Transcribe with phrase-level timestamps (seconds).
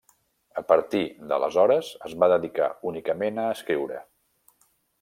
[0.61, 1.01] A partir
[1.31, 4.01] d'aleshores es va dedicar únicament a escriure.